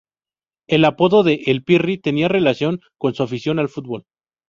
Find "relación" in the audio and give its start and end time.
2.27-2.81